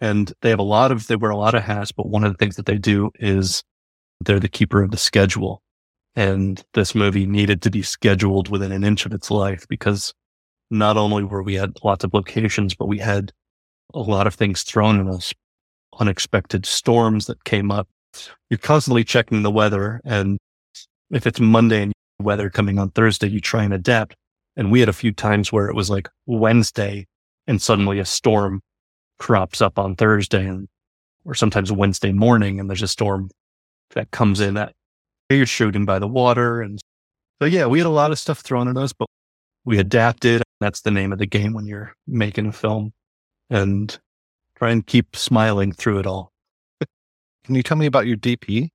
And 0.00 0.32
they 0.40 0.50
have 0.50 0.58
a 0.58 0.64
lot 0.64 0.90
of, 0.90 1.06
they 1.06 1.16
wear 1.16 1.30
a 1.30 1.36
lot 1.36 1.54
of 1.54 1.62
hats, 1.62 1.92
but 1.92 2.08
one 2.08 2.24
of 2.24 2.32
the 2.32 2.38
things 2.38 2.56
that 2.56 2.66
they 2.66 2.78
do 2.78 3.10
is 3.16 3.62
they're 4.24 4.40
the 4.40 4.48
keeper 4.48 4.82
of 4.82 4.90
the 4.90 4.96
schedule. 4.96 5.62
And 6.16 6.62
this 6.74 6.94
movie 6.94 7.26
needed 7.26 7.62
to 7.62 7.70
be 7.70 7.82
scheduled 7.82 8.48
within 8.48 8.72
an 8.72 8.82
inch 8.82 9.06
of 9.06 9.12
its 9.12 9.30
life 9.30 9.66
because 9.68 10.12
not 10.70 10.96
only 10.96 11.24
were 11.24 11.42
we 11.42 11.58
at 11.58 11.84
lots 11.84 12.04
of 12.04 12.14
locations, 12.14 12.74
but 12.74 12.86
we 12.86 12.98
had 12.98 13.32
a 13.94 14.00
lot 14.00 14.26
of 14.26 14.34
things 14.34 14.62
thrown 14.62 15.00
at 15.00 15.12
us, 15.12 15.32
unexpected 15.98 16.64
storms 16.64 17.26
that 17.26 17.44
came 17.44 17.70
up. 17.70 17.88
You're 18.48 18.58
constantly 18.58 19.04
checking 19.04 19.42
the 19.42 19.50
weather. 19.50 20.00
And 20.04 20.38
if 21.10 21.26
it's 21.26 21.40
Monday 21.40 21.82
and 21.82 21.92
weather 22.20 22.50
coming 22.50 22.78
on 22.78 22.90
Thursday, 22.90 23.28
you 23.28 23.40
try 23.40 23.64
and 23.64 23.74
adapt. 23.74 24.14
And 24.56 24.70
we 24.70 24.80
had 24.80 24.88
a 24.88 24.94
few 24.94 25.12
times 25.12 25.52
where 25.52 25.68
it 25.68 25.74
was 25.74 25.90
like 25.90 26.08
Wednesday 26.26 27.06
and 27.46 27.60
suddenly 27.60 27.98
a 27.98 28.04
storm 28.04 28.60
crops 29.18 29.60
up 29.60 29.78
on 29.78 29.96
Thursday 29.96 30.46
and, 30.46 30.68
or 31.24 31.34
sometimes 31.34 31.72
Wednesday 31.72 32.12
morning 32.12 32.58
and 32.58 32.68
there's 32.68 32.82
a 32.82 32.88
storm 32.88 33.30
that 33.90 34.10
comes 34.10 34.40
in 34.40 34.54
that 34.54 34.72
you're 35.28 35.46
shooting 35.46 35.84
by 35.84 35.98
the 35.98 36.08
water. 36.08 36.60
And 36.60 36.80
so, 37.40 37.46
yeah, 37.46 37.66
we 37.66 37.78
had 37.78 37.86
a 37.86 37.90
lot 37.90 38.10
of 38.10 38.18
stuff 38.18 38.40
thrown 38.40 38.68
at 38.68 38.76
us, 38.76 38.92
but 38.92 39.06
we 39.70 39.78
adapted. 39.78 40.42
That's 40.58 40.80
the 40.80 40.90
name 40.90 41.12
of 41.12 41.20
the 41.20 41.26
game 41.26 41.54
when 41.54 41.64
you're 41.64 41.94
making 42.06 42.46
a 42.46 42.52
film 42.52 42.92
and 43.48 43.96
try 44.56 44.72
and 44.72 44.84
keep 44.84 45.14
smiling 45.14 45.72
through 45.72 46.00
it 46.00 46.06
all. 46.06 46.32
Can 47.44 47.54
you 47.54 47.62
tell 47.62 47.76
me 47.76 47.86
about 47.86 48.06
your 48.06 48.16
DP? 48.16 48.70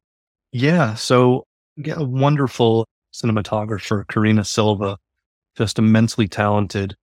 Yeah. 0.53 0.95
So, 0.95 1.43
yeah, 1.75 1.95
a 1.97 2.03
wonderful 2.03 2.87
cinematographer, 3.13 4.07
Karina 4.07 4.45
Silva, 4.45 4.97
just 5.57 5.77
immensely 5.77 6.29
talented. 6.29 6.95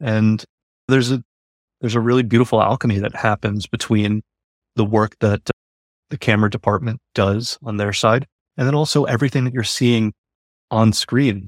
And 0.00 0.44
there's 0.88 1.12
a, 1.12 1.22
there's 1.80 1.94
a 1.94 2.00
really 2.00 2.24
beautiful 2.24 2.60
alchemy 2.60 2.98
that 2.98 3.14
happens 3.14 3.68
between 3.68 4.22
the 4.74 4.84
work 4.84 5.16
that 5.20 5.48
uh, 5.48 5.52
the 6.10 6.18
camera 6.18 6.50
department 6.50 7.00
does 7.14 7.58
on 7.62 7.76
their 7.76 7.92
side. 7.92 8.26
And 8.56 8.66
then 8.66 8.74
also 8.74 9.04
everything 9.04 9.44
that 9.44 9.54
you're 9.54 9.62
seeing 9.62 10.12
on 10.72 10.92
screen, 10.92 11.46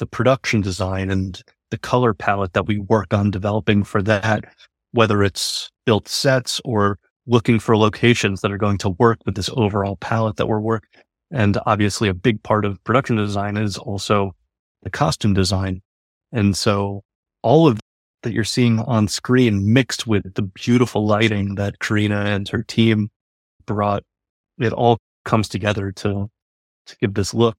the 0.00 0.06
production 0.06 0.60
design 0.60 1.10
and 1.10 1.42
the 1.70 1.78
color 1.78 2.12
palette 2.12 2.54
that 2.54 2.66
we 2.66 2.78
work 2.78 3.14
on 3.14 3.30
developing 3.30 3.84
for 3.84 4.02
that, 4.02 4.44
whether 4.90 5.22
it's 5.22 5.70
built 5.86 6.08
sets 6.08 6.60
or 6.64 6.98
looking 7.26 7.60
for 7.60 7.76
locations 7.76 8.40
that 8.40 8.50
are 8.50 8.58
going 8.58 8.78
to 8.78 8.88
work 8.88 9.18
with 9.24 9.36
this 9.36 9.50
overall 9.52 9.96
palette 9.96 10.36
that 10.36 10.46
we're 10.46 10.58
working. 10.58 11.02
And 11.30 11.58
obviously 11.66 12.08
a 12.08 12.14
big 12.14 12.42
part 12.42 12.64
of 12.64 12.82
production 12.82 13.16
design 13.16 13.56
is 13.56 13.78
also 13.78 14.34
the 14.82 14.90
costume 14.90 15.34
design. 15.34 15.82
And 16.32 16.56
so 16.56 17.04
all 17.42 17.68
of 17.68 17.78
that 18.22 18.32
you're 18.32 18.42
seeing 18.44 18.80
on 18.80 19.06
screen 19.06 19.72
mixed 19.72 20.06
with 20.06 20.34
the 20.34 20.42
beautiful 20.42 21.06
lighting 21.06 21.54
that 21.54 21.78
Karina 21.78 22.24
and 22.24 22.48
her 22.48 22.62
team 22.62 23.10
brought, 23.66 24.02
it 24.58 24.72
all 24.72 24.98
comes 25.24 25.48
together 25.48 25.92
to, 25.92 26.28
to 26.86 26.96
give 27.00 27.14
this 27.14 27.32
look. 27.32 27.56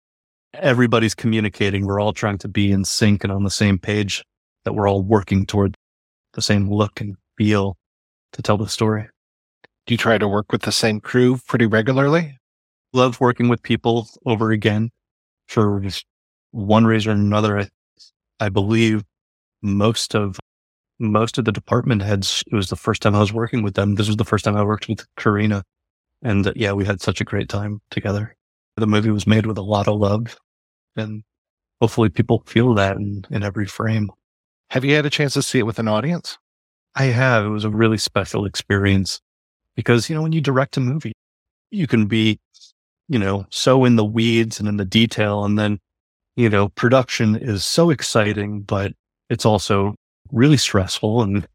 Everybody's 0.53 1.15
communicating. 1.15 1.85
We're 1.85 2.01
all 2.01 2.13
trying 2.13 2.37
to 2.39 2.47
be 2.47 2.71
in 2.71 2.83
sync 2.83 3.23
and 3.23 3.31
on 3.31 3.43
the 3.43 3.49
same 3.49 3.79
page 3.79 4.23
that 4.65 4.73
we're 4.73 4.89
all 4.89 5.01
working 5.01 5.45
toward 5.45 5.75
the 6.33 6.41
same 6.41 6.69
look 6.69 6.99
and 7.01 7.15
feel 7.37 7.77
to 8.33 8.41
tell 8.41 8.57
the 8.57 8.67
story. 8.67 9.07
Do 9.85 9.93
you 9.93 9.97
try 9.97 10.17
to 10.17 10.27
work 10.27 10.51
with 10.51 10.61
the 10.61 10.71
same 10.71 10.99
crew 10.99 11.39
pretty 11.47 11.65
regularly? 11.65 12.37
Love 12.93 13.19
working 13.19 13.49
with 13.49 13.63
people 13.63 14.07
over 14.25 14.51
again 14.51 14.91
for 15.47 15.81
one 16.51 16.85
reason 16.85 17.11
or 17.11 17.15
another. 17.15 17.59
I, 17.59 17.69
I 18.39 18.49
believe 18.49 19.03
most 19.61 20.15
of 20.15 20.39
most 20.99 21.37
of 21.37 21.45
the 21.45 21.51
department 21.51 22.03
heads. 22.03 22.43
It 22.51 22.55
was 22.55 22.69
the 22.69 22.75
first 22.75 23.01
time 23.01 23.15
I 23.15 23.19
was 23.19 23.33
working 23.33 23.63
with 23.63 23.73
them. 23.73 23.95
This 23.95 24.07
was 24.07 24.17
the 24.17 24.25
first 24.25 24.45
time 24.45 24.55
I 24.55 24.63
worked 24.63 24.87
with 24.87 25.05
Karina, 25.17 25.63
and 26.21 26.45
uh, 26.45 26.53
yeah, 26.55 26.73
we 26.73 26.85
had 26.85 27.01
such 27.01 27.21
a 27.21 27.25
great 27.25 27.49
time 27.49 27.81
together. 27.89 28.35
The 28.77 28.87
movie 28.87 29.11
was 29.11 29.27
made 29.27 29.45
with 29.45 29.57
a 29.57 29.63
lot 29.63 29.87
of 29.87 29.99
love 29.99 30.37
and 30.95 31.23
hopefully 31.81 32.09
people 32.09 32.43
feel 32.45 32.73
that 32.75 32.97
in, 32.97 33.25
in 33.31 33.43
every 33.43 33.65
frame. 33.65 34.09
Have 34.69 34.85
you 34.85 34.95
had 34.95 35.05
a 35.05 35.09
chance 35.09 35.33
to 35.33 35.41
see 35.41 35.59
it 35.59 35.65
with 35.65 35.79
an 35.79 35.87
audience? 35.87 36.37
I 36.95 37.05
have. 37.05 37.45
It 37.45 37.49
was 37.49 37.65
a 37.65 37.69
really 37.69 37.97
special 37.97 38.45
experience 38.45 39.19
because, 39.75 40.09
you 40.09 40.15
know, 40.15 40.21
when 40.21 40.31
you 40.31 40.41
direct 40.41 40.77
a 40.77 40.79
movie, 40.79 41.13
you 41.71 41.87
can 41.87 42.05
be, 42.05 42.39
you 43.07 43.19
know, 43.19 43.45
so 43.49 43.83
in 43.85 43.95
the 43.95 44.05
weeds 44.05 44.59
and 44.59 44.67
in 44.67 44.77
the 44.77 44.85
detail. 44.85 45.43
And 45.43 45.57
then, 45.57 45.79
you 46.35 46.49
know, 46.49 46.69
production 46.69 47.35
is 47.35 47.65
so 47.65 47.89
exciting, 47.89 48.61
but 48.61 48.93
it's 49.29 49.45
also 49.45 49.95
really 50.31 50.57
stressful 50.57 51.21
and 51.21 51.47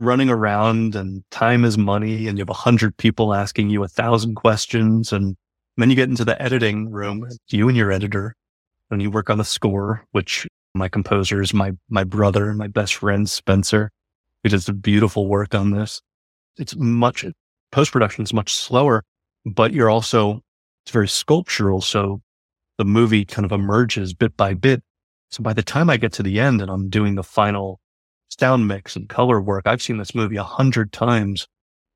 running 0.00 0.28
around 0.28 0.94
and 0.94 1.22
time 1.30 1.64
is 1.64 1.78
money 1.78 2.28
and 2.28 2.38
you 2.38 2.42
have 2.42 2.50
a 2.50 2.54
hundred 2.54 2.96
people 2.96 3.34
asking 3.34 3.70
you 3.70 3.82
a 3.82 3.88
thousand 3.88 4.34
questions. 4.34 5.12
And 5.12 5.36
then 5.82 5.90
you 5.90 5.96
get 5.96 6.08
into 6.08 6.24
the 6.24 6.40
editing 6.40 6.90
room, 6.90 7.28
you 7.48 7.68
and 7.68 7.76
your 7.76 7.92
editor, 7.92 8.34
and 8.90 9.02
you 9.02 9.10
work 9.10 9.30
on 9.30 9.38
the 9.38 9.44
score, 9.44 10.04
which 10.12 10.46
my 10.74 10.88
composer 10.88 11.40
is 11.40 11.52
my, 11.52 11.72
my 11.88 12.04
brother 12.04 12.48
and 12.48 12.58
my 12.58 12.66
best 12.66 12.94
friend, 12.96 13.28
Spencer, 13.28 13.90
who 14.42 14.48
does 14.48 14.68
beautiful 14.70 15.26
work 15.26 15.54
on 15.54 15.70
this. 15.70 16.00
It's 16.58 16.76
much, 16.76 17.24
post 17.72 17.92
production 17.92 18.24
is 18.24 18.32
much 18.32 18.54
slower, 18.54 19.02
but 19.44 19.72
you're 19.72 19.90
also, 19.90 20.40
it's 20.84 20.92
very 20.92 21.08
sculptural. 21.08 21.80
So 21.80 22.20
the 22.78 22.84
movie 22.84 23.24
kind 23.24 23.44
of 23.44 23.52
emerges 23.52 24.14
bit 24.14 24.36
by 24.36 24.54
bit. 24.54 24.82
So 25.30 25.42
by 25.42 25.52
the 25.52 25.62
time 25.62 25.90
I 25.90 25.96
get 25.96 26.12
to 26.14 26.22
the 26.22 26.40
end 26.40 26.62
and 26.62 26.70
I'm 26.70 26.88
doing 26.88 27.16
the 27.16 27.24
final 27.24 27.80
sound 28.28 28.68
mix 28.68 28.96
and 28.96 29.08
color 29.08 29.40
work. 29.40 29.66
I've 29.66 29.82
seen 29.82 29.98
this 29.98 30.14
movie 30.14 30.36
a 30.36 30.42
hundred 30.42 30.92
times. 30.92 31.46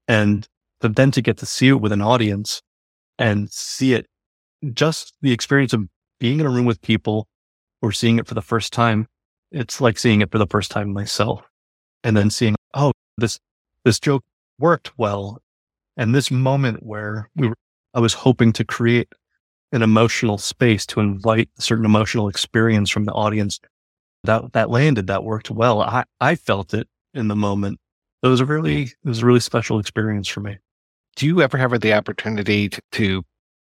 And 0.09 0.47
but 0.81 0.97
then 0.97 1.11
to 1.13 1.23
get 1.23 1.37
to 1.39 1.47
see 1.47 1.69
it 1.69 1.81
with 1.81 1.93
an 1.93 2.03
audience 2.03 2.63
and 3.21 3.53
see 3.53 3.93
it, 3.93 4.07
just 4.73 5.15
the 5.21 5.31
experience 5.31 5.73
of 5.73 5.87
being 6.19 6.41
in 6.41 6.47
a 6.47 6.51
room 6.51 6.65
with 6.65 6.81
people 6.81 7.29
or 7.83 7.93
seeing 7.93 8.19
it 8.19 8.27
for 8.27 8.35
the 8.35 8.43
first 8.43 8.73
time, 8.73 9.07
it's 9.53 9.81
like 9.81 9.99
seeing 9.99 10.23
it 10.23 10.33
for 10.33 10.39
the 10.39 10.47
first 10.47 10.71
time 10.71 10.93
myself. 10.93 11.43
And 12.03 12.17
then 12.17 12.31
seeing, 12.31 12.57
oh, 12.75 12.93
this, 13.19 13.39
this 13.85 14.01
joke 14.01 14.25
worked 14.59 14.99
well. 14.99 15.39
And 15.99 16.15
this 16.15 16.31
moment 16.31 16.83
where 16.83 17.29
we 17.37 17.49
were, 17.49 17.55
I 17.93 18.01
was 18.01 18.15
hoping 18.15 18.55
to 18.55 18.65
create 18.65 19.13
an 19.71 19.83
emotional 19.83 20.39
space 20.39 20.87
to 20.87 21.01
invite 21.01 21.51
a 21.59 21.63
certain 21.63 21.85
emotional 21.85 22.29
experience 22.29 22.89
from 22.89 23.05
the 23.05 23.13
audience 23.13 23.61
that 24.25 24.53
that 24.55 24.71
landed, 24.71 25.07
that 25.09 25.25
worked 25.25 25.51
well. 25.51 25.83
I, 25.83 26.05
I 26.21 26.37
felt 26.37 26.75
it 26.75 26.89
in 27.15 27.29
the 27.29 27.37
moment. 27.37 27.79
It 28.23 28.29
was 28.29 28.41
a 28.41 28.45
really 28.45 28.83
it 28.83 28.97
was 29.05 29.23
a 29.23 29.27
really 29.27 29.41
special 29.41 29.79
experience 29.79 30.29
for 30.29 30.41
me. 30.41 30.59
Do 31.21 31.27
you 31.27 31.43
ever 31.43 31.59
have 31.59 31.79
the 31.83 31.93
opportunity 31.93 32.71
to, 32.71 32.81
to 32.93 33.23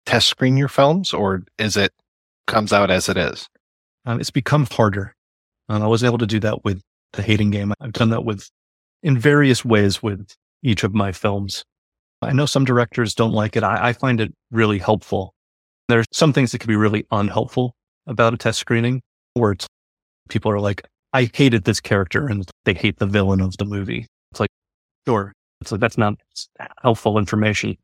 test 0.04 0.26
screen 0.26 0.56
your 0.56 0.66
films, 0.66 1.14
or 1.14 1.44
is 1.58 1.76
it 1.76 1.92
comes 2.48 2.72
out 2.72 2.90
as 2.90 3.08
it 3.08 3.16
is? 3.16 3.48
Um, 4.04 4.18
it's 4.18 4.32
become 4.32 4.66
harder. 4.66 5.14
Um, 5.68 5.80
I 5.80 5.86
wasn't 5.86 6.10
able 6.10 6.18
to 6.18 6.26
do 6.26 6.40
that 6.40 6.64
with 6.64 6.80
the 7.12 7.22
hating 7.22 7.52
game. 7.52 7.72
I've 7.80 7.92
done 7.92 8.10
that 8.10 8.24
with 8.24 8.50
in 9.04 9.16
various 9.16 9.64
ways 9.64 10.02
with 10.02 10.34
each 10.64 10.82
of 10.82 10.92
my 10.92 11.12
films. 11.12 11.62
I 12.20 12.32
know 12.32 12.46
some 12.46 12.64
directors 12.64 13.14
don't 13.14 13.30
like 13.30 13.54
it. 13.54 13.62
I, 13.62 13.90
I 13.90 13.92
find 13.92 14.20
it 14.20 14.34
really 14.50 14.78
helpful. 14.78 15.32
There's 15.86 16.06
some 16.12 16.32
things 16.32 16.50
that 16.50 16.58
can 16.58 16.66
be 16.66 16.74
really 16.74 17.06
unhelpful 17.12 17.76
about 18.08 18.34
a 18.34 18.38
test 18.38 18.58
screening, 18.58 19.02
where 19.34 19.52
it's 19.52 19.68
people 20.28 20.50
are 20.50 20.58
like, 20.58 20.82
I 21.12 21.30
hated 21.32 21.62
this 21.62 21.78
character 21.78 22.26
and 22.26 22.44
they 22.64 22.74
hate 22.74 22.98
the 22.98 23.06
villain 23.06 23.40
of 23.40 23.56
the 23.56 23.66
movie. 23.66 24.08
It's 24.32 24.40
like, 24.40 24.50
sure. 25.06 25.32
It's 25.60 25.72
like, 25.72 25.80
that's 25.80 25.98
not 25.98 26.14
helpful 26.82 27.18
information. 27.18 27.76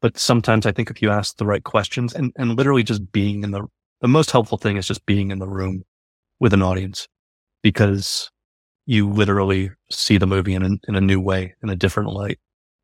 But 0.00 0.18
sometimes 0.18 0.66
I 0.66 0.72
think 0.72 0.90
if 0.90 1.00
you 1.00 1.10
ask 1.10 1.36
the 1.36 1.46
right 1.46 1.64
questions 1.64 2.14
and, 2.14 2.32
and 2.36 2.56
literally 2.56 2.82
just 2.82 3.10
being 3.12 3.42
in 3.42 3.52
the, 3.52 3.66
the 4.00 4.08
most 4.08 4.30
helpful 4.30 4.58
thing 4.58 4.76
is 4.76 4.86
just 4.86 5.06
being 5.06 5.30
in 5.30 5.38
the 5.38 5.48
room 5.48 5.82
with 6.40 6.52
an 6.52 6.62
audience 6.62 7.08
because 7.62 8.30
you 8.86 9.08
literally 9.08 9.70
see 9.90 10.18
the 10.18 10.26
movie 10.26 10.54
in 10.54 10.62
a, 10.62 10.70
in 10.88 10.94
a 10.94 11.00
new 11.00 11.20
way, 11.20 11.54
in 11.62 11.70
a 11.70 11.76
different 11.76 12.10
light. 12.10 12.38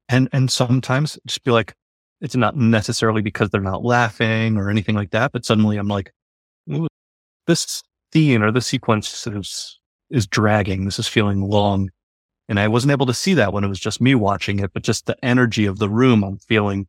And, 0.09 0.29
and 0.33 0.51
sometimes 0.51 1.19
just 1.27 1.45
be 1.45 1.51
like, 1.51 1.75
it's 2.23 2.37
not 2.37 2.57
necessarily 2.57 3.23
because 3.23 3.51
they're 3.51 3.61
not 3.61 3.85
laughing 3.85 4.57
or 4.57 4.71
anything 4.71 4.95
like 4.95 5.11
that, 5.11 5.33
but 5.33 5.45
suddenly 5.45 5.77
I'm 5.77 5.89
like, 5.89 6.13
this 7.47 7.83
scene 8.13 8.43
or 8.43 8.51
the 8.51 8.61
sequence 8.61 9.27
is, 9.27 9.79
is 10.11 10.27
dragging. 10.27 10.85
This 10.85 10.99
is 10.99 11.07
feeling 11.07 11.43
long. 11.43 11.91
And 12.51 12.59
I 12.59 12.67
wasn't 12.67 12.91
able 12.91 13.07
to 13.07 13.15
see 13.15 13.35
that 13.35 13.53
when 13.53 13.63
it 13.63 13.69
was 13.69 13.79
just 13.79 14.01
me 14.01 14.17
watching 14.17 14.59
it, 14.59 14.73
but 14.75 14.83
just 14.83 15.07
the 15.07 15.17
energy 15.25 15.67
of 15.67 15.79
the 15.79 15.89
room 15.89 16.25
I'm 16.25 16.39
feeling. 16.39 16.89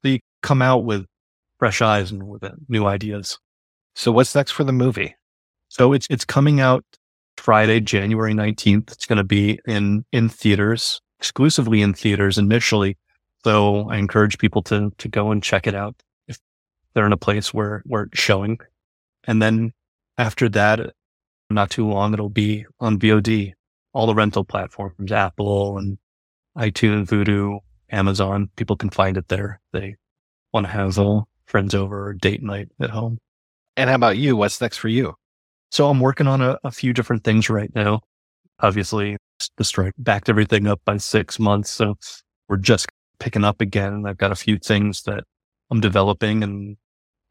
So 0.00 0.08
you 0.08 0.20
come 0.42 0.62
out 0.62 0.84
with 0.84 1.04
fresh 1.58 1.82
eyes 1.82 2.10
and 2.10 2.26
with 2.26 2.42
uh, 2.42 2.52
new 2.68 2.86
ideas. 2.86 3.38
So 3.94 4.10
what's 4.10 4.34
next 4.34 4.52
for 4.52 4.64
the 4.64 4.72
movie? 4.72 5.14
So 5.68 5.92
it's 5.92 6.06
it's 6.08 6.24
coming 6.24 6.60
out 6.60 6.82
Friday, 7.36 7.78
January 7.80 8.32
19th. 8.32 8.90
It's 8.90 9.04
going 9.04 9.18
to 9.18 9.24
be 9.24 9.60
in 9.66 10.06
in 10.12 10.30
theaters, 10.30 11.02
exclusively 11.18 11.82
in 11.82 11.92
theaters 11.92 12.38
initially. 12.38 12.96
So 13.44 13.90
I 13.90 13.98
encourage 13.98 14.38
people 14.38 14.62
to 14.62 14.92
to 14.96 15.08
go 15.08 15.30
and 15.30 15.42
check 15.42 15.66
it 15.66 15.74
out 15.74 15.94
if 16.26 16.38
they're 16.94 17.06
in 17.06 17.12
a 17.12 17.18
place 17.18 17.52
where 17.52 17.82
where 17.84 18.04
it's 18.04 18.18
showing. 18.18 18.60
And 19.24 19.42
then 19.42 19.74
after 20.16 20.48
that, 20.48 20.94
not 21.50 21.68
too 21.68 21.86
long, 21.86 22.14
it'll 22.14 22.30
be 22.30 22.64
on 22.80 22.98
VOD, 22.98 23.52
all 23.92 24.06
the 24.06 24.14
rental 24.14 24.44
platforms, 24.44 25.12
Apple 25.12 25.78
and 25.78 25.98
iTunes, 26.56 27.06
Vudu, 27.06 27.58
Amazon. 27.90 28.50
People 28.56 28.76
can 28.76 28.90
find 28.90 29.16
it 29.16 29.28
there. 29.28 29.60
They 29.72 29.96
want 30.52 30.66
to 30.66 30.72
have 30.72 30.98
uh, 30.98 31.22
friends 31.46 31.74
over 31.74 32.08
or 32.08 32.12
date 32.14 32.42
night 32.42 32.68
at 32.80 32.90
home. 32.90 33.18
And 33.76 33.88
how 33.88 33.96
about 33.96 34.18
you? 34.18 34.36
What's 34.36 34.60
next 34.60 34.78
for 34.78 34.88
you? 34.88 35.14
So 35.70 35.88
I'm 35.88 36.00
working 36.00 36.26
on 36.26 36.42
a, 36.42 36.58
a 36.64 36.70
few 36.70 36.92
different 36.92 37.24
things 37.24 37.48
right 37.48 37.74
now. 37.74 38.00
Obviously, 38.60 39.16
the 39.56 39.64
strike 39.64 39.94
backed 39.98 40.28
everything 40.28 40.66
up 40.66 40.80
by 40.84 40.98
six 40.98 41.38
months. 41.38 41.70
So 41.70 41.96
we're 42.48 42.58
just 42.58 42.86
picking 43.18 43.44
up 43.44 43.60
again. 43.60 44.04
I've 44.06 44.18
got 44.18 44.32
a 44.32 44.36
few 44.36 44.58
things 44.58 45.02
that 45.04 45.24
I'm 45.70 45.80
developing 45.80 46.42
and 46.42 46.76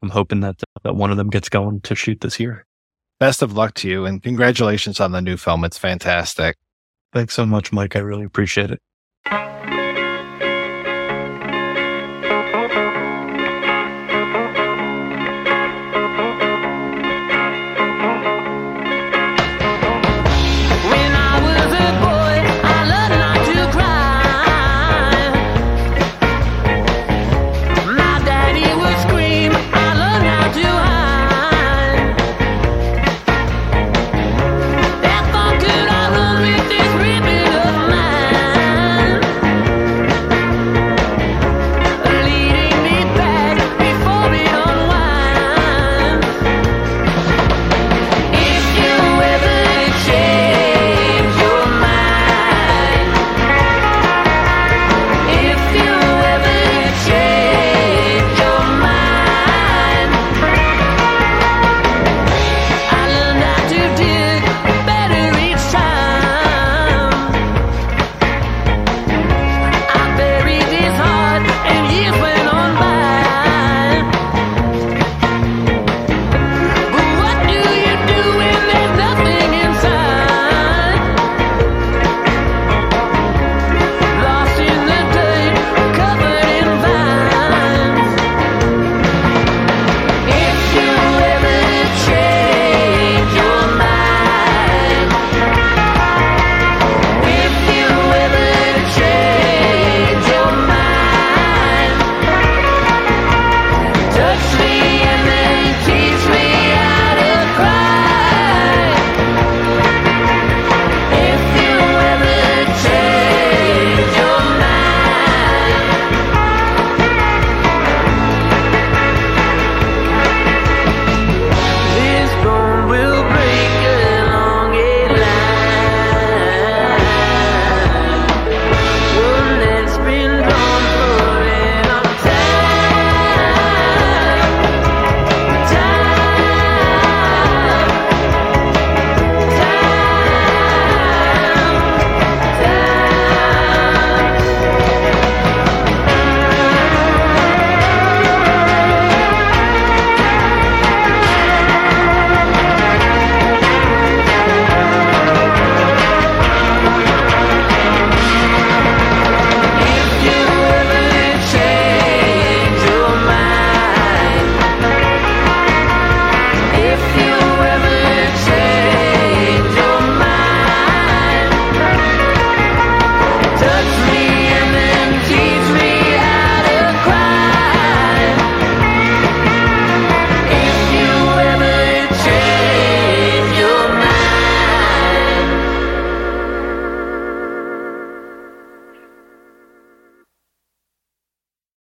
I'm 0.02 0.10
hoping 0.10 0.40
that, 0.40 0.56
that 0.82 0.96
one 0.96 1.10
of 1.10 1.16
them 1.16 1.30
gets 1.30 1.48
going 1.48 1.80
to 1.82 1.94
shoot 1.94 2.20
this 2.20 2.40
year. 2.40 2.66
Best 3.22 3.40
of 3.40 3.52
luck 3.52 3.74
to 3.74 3.88
you 3.88 4.04
and 4.04 4.20
congratulations 4.20 4.98
on 4.98 5.12
the 5.12 5.22
new 5.22 5.36
film. 5.36 5.62
It's 5.62 5.78
fantastic. 5.78 6.56
Thanks 7.12 7.34
so 7.34 7.46
much, 7.46 7.72
Mike. 7.72 7.94
I 7.94 8.00
really 8.00 8.24
appreciate 8.24 8.72
it. 8.72 9.61